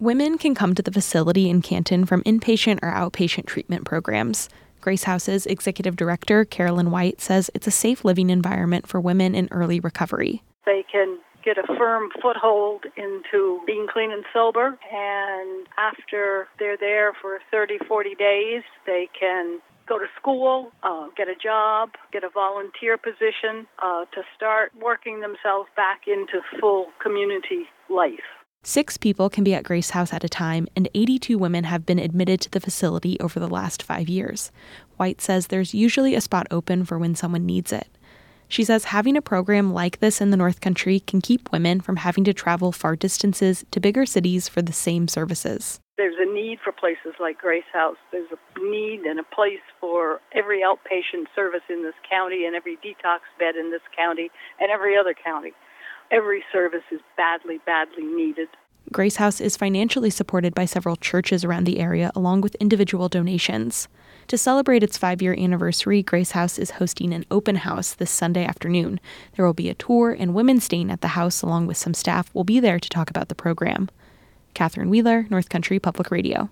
Women 0.00 0.38
can 0.38 0.54
come 0.54 0.74
to 0.76 0.80
the 0.80 0.90
facility 0.90 1.50
in 1.50 1.60
Canton 1.60 2.06
from 2.06 2.22
inpatient 2.22 2.78
or 2.82 2.90
outpatient 2.90 3.44
treatment 3.44 3.84
programs. 3.84 4.48
Grace 4.80 5.02
House's 5.02 5.44
executive 5.44 5.94
director, 5.94 6.46
Carolyn 6.46 6.90
White, 6.90 7.20
says 7.20 7.50
it's 7.52 7.66
a 7.66 7.70
safe 7.70 8.02
living 8.02 8.30
environment 8.30 8.86
for 8.86 8.98
women 8.98 9.34
in 9.34 9.46
early 9.50 9.78
recovery. 9.78 10.42
They 10.64 10.86
can 10.90 11.18
get 11.44 11.58
a 11.58 11.66
firm 11.76 12.08
foothold 12.22 12.86
into 12.96 13.60
being 13.66 13.86
clean 13.92 14.10
and 14.10 14.24
sober, 14.32 14.78
and 14.90 15.66
after 15.76 16.48
they're 16.58 16.78
there 16.78 17.12
for 17.20 17.40
30, 17.50 17.80
40 17.86 18.14
days, 18.14 18.62
they 18.86 19.06
can 19.12 19.60
go 19.86 19.98
to 19.98 20.06
school, 20.18 20.72
uh, 20.82 21.08
get 21.14 21.28
a 21.28 21.36
job, 21.36 21.90
get 22.10 22.24
a 22.24 22.30
volunteer 22.30 22.96
position 22.96 23.66
uh, 23.82 24.06
to 24.14 24.22
start 24.34 24.72
working 24.80 25.20
themselves 25.20 25.68
back 25.76 26.04
into 26.06 26.40
full 26.58 26.86
community 27.02 27.66
life. 27.90 28.39
Six 28.62 28.98
people 28.98 29.30
can 29.30 29.42
be 29.42 29.54
at 29.54 29.64
Grace 29.64 29.90
House 29.90 30.12
at 30.12 30.22
a 30.22 30.28
time, 30.28 30.68
and 30.76 30.86
82 30.92 31.38
women 31.38 31.64
have 31.64 31.86
been 31.86 31.98
admitted 31.98 32.42
to 32.42 32.50
the 32.50 32.60
facility 32.60 33.18
over 33.18 33.40
the 33.40 33.48
last 33.48 33.82
five 33.82 34.06
years. 34.06 34.52
White 34.98 35.22
says 35.22 35.46
there's 35.46 35.72
usually 35.72 36.14
a 36.14 36.20
spot 36.20 36.46
open 36.50 36.84
for 36.84 36.98
when 36.98 37.14
someone 37.14 37.46
needs 37.46 37.72
it. 37.72 37.88
She 38.48 38.62
says 38.62 38.84
having 38.84 39.16
a 39.16 39.22
program 39.22 39.72
like 39.72 40.00
this 40.00 40.20
in 40.20 40.30
the 40.30 40.36
North 40.36 40.60
Country 40.60 41.00
can 41.00 41.22
keep 41.22 41.50
women 41.52 41.80
from 41.80 41.96
having 41.96 42.22
to 42.24 42.34
travel 42.34 42.70
far 42.70 42.96
distances 42.96 43.64
to 43.70 43.80
bigger 43.80 44.04
cities 44.04 44.46
for 44.46 44.60
the 44.60 44.74
same 44.74 45.08
services. 45.08 45.80
There's 45.96 46.16
a 46.20 46.30
need 46.30 46.58
for 46.62 46.72
places 46.72 47.14
like 47.18 47.38
Grace 47.38 47.64
House. 47.72 47.96
There's 48.12 48.28
a 48.30 48.60
need 48.60 49.04
and 49.06 49.18
a 49.18 49.24
place 49.34 49.64
for 49.80 50.20
every 50.34 50.60
outpatient 50.60 51.26
service 51.34 51.64
in 51.70 51.82
this 51.82 51.94
county 52.08 52.44
and 52.44 52.54
every 52.54 52.76
detox 52.76 53.20
bed 53.38 53.56
in 53.56 53.70
this 53.70 53.80
county 53.96 54.30
and 54.58 54.70
every 54.70 54.98
other 54.98 55.14
county 55.14 55.54
every 56.10 56.42
service 56.52 56.82
is 56.90 57.00
badly, 57.16 57.58
badly 57.66 58.04
needed. 58.04 58.48
Grace 58.92 59.16
House 59.16 59.40
is 59.40 59.56
financially 59.56 60.10
supported 60.10 60.54
by 60.54 60.64
several 60.64 60.96
churches 60.96 61.44
around 61.44 61.64
the 61.64 61.78
area, 61.78 62.10
along 62.16 62.40
with 62.40 62.56
individual 62.56 63.08
donations. 63.08 63.86
To 64.26 64.38
celebrate 64.38 64.82
its 64.82 64.98
five 64.98 65.20
year 65.20 65.34
anniversary, 65.34 66.02
Grace 66.02 66.32
House 66.32 66.58
is 66.58 66.72
hosting 66.72 67.12
an 67.12 67.24
open 67.30 67.56
house 67.56 67.94
this 67.94 68.10
Sunday 68.10 68.44
afternoon. 68.44 68.98
There 69.36 69.44
will 69.44 69.54
be 69.54 69.68
a 69.68 69.74
tour, 69.74 70.16
and 70.18 70.34
women 70.34 70.60
staying 70.60 70.90
at 70.90 71.02
the 71.02 71.08
house, 71.08 71.42
along 71.42 71.66
with 71.66 71.76
some 71.76 71.94
staff, 71.94 72.34
will 72.34 72.44
be 72.44 72.58
there 72.58 72.80
to 72.80 72.88
talk 72.88 73.10
about 73.10 73.28
the 73.28 73.34
program. 73.34 73.90
Catherine 74.54 74.90
Wheeler, 74.90 75.26
North 75.30 75.48
Country 75.48 75.78
Public 75.78 76.10
Radio. 76.10 76.48